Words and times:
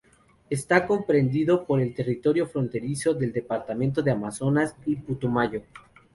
Está 0.49 0.87
comprendido 0.87 1.63
por 1.63 1.79
el 1.79 1.93
territorio 1.93 2.47
fronterizo 2.47 3.13
del 3.13 3.31
departamento 3.31 4.01
de 4.01 4.09
Amazonas 4.09 4.75
y 4.87 4.95
Putumayo. 4.95 5.61